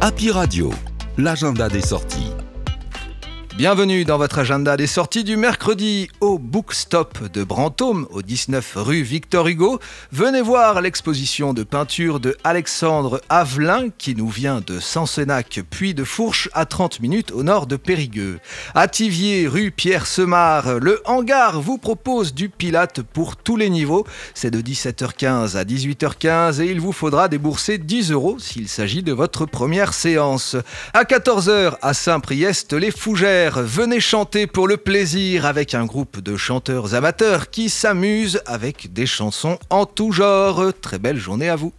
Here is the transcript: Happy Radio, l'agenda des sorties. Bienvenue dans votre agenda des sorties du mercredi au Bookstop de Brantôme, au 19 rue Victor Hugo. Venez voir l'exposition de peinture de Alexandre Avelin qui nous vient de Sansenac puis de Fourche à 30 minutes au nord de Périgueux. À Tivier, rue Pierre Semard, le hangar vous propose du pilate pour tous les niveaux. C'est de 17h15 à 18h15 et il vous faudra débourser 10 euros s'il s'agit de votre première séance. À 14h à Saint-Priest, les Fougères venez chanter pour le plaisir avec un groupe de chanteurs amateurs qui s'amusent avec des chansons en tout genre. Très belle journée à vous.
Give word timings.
Happy 0.00 0.30
Radio, 0.30 0.70
l'agenda 1.16 1.68
des 1.68 1.80
sorties. 1.80 2.37
Bienvenue 3.58 4.04
dans 4.04 4.18
votre 4.18 4.38
agenda 4.38 4.76
des 4.76 4.86
sorties 4.86 5.24
du 5.24 5.36
mercredi 5.36 6.08
au 6.20 6.38
Bookstop 6.38 7.28
de 7.32 7.42
Brantôme, 7.42 8.06
au 8.12 8.22
19 8.22 8.74
rue 8.76 9.02
Victor 9.02 9.48
Hugo. 9.48 9.80
Venez 10.12 10.42
voir 10.42 10.80
l'exposition 10.80 11.52
de 11.54 11.64
peinture 11.64 12.20
de 12.20 12.36
Alexandre 12.44 13.20
Avelin 13.28 13.88
qui 13.98 14.14
nous 14.14 14.28
vient 14.28 14.62
de 14.64 14.78
Sansenac 14.78 15.58
puis 15.70 15.92
de 15.92 16.04
Fourche 16.04 16.48
à 16.52 16.66
30 16.66 17.00
minutes 17.00 17.32
au 17.32 17.42
nord 17.42 17.66
de 17.66 17.74
Périgueux. 17.74 18.38
À 18.76 18.86
Tivier, 18.86 19.48
rue 19.48 19.72
Pierre 19.72 20.06
Semard, 20.06 20.78
le 20.78 21.02
hangar 21.04 21.60
vous 21.60 21.78
propose 21.78 22.34
du 22.34 22.50
pilate 22.50 23.02
pour 23.02 23.34
tous 23.34 23.56
les 23.56 23.70
niveaux. 23.70 24.06
C'est 24.34 24.52
de 24.52 24.60
17h15 24.60 25.56
à 25.56 25.64
18h15 25.64 26.62
et 26.62 26.70
il 26.70 26.80
vous 26.80 26.92
faudra 26.92 27.26
débourser 27.26 27.78
10 27.78 28.12
euros 28.12 28.38
s'il 28.38 28.68
s'agit 28.68 29.02
de 29.02 29.12
votre 29.12 29.46
première 29.46 29.94
séance. 29.94 30.54
À 30.94 31.02
14h 31.02 31.78
à 31.82 31.92
Saint-Priest, 31.92 32.72
les 32.72 32.92
Fougères 32.92 33.47
venez 33.56 34.00
chanter 34.00 34.46
pour 34.46 34.68
le 34.68 34.76
plaisir 34.76 35.46
avec 35.46 35.74
un 35.74 35.86
groupe 35.86 36.20
de 36.20 36.36
chanteurs 36.36 36.94
amateurs 36.94 37.50
qui 37.50 37.70
s'amusent 37.70 38.40
avec 38.46 38.92
des 38.92 39.06
chansons 39.06 39.58
en 39.70 39.86
tout 39.86 40.12
genre. 40.12 40.72
Très 40.80 40.98
belle 40.98 41.18
journée 41.18 41.48
à 41.48 41.56
vous. 41.56 41.72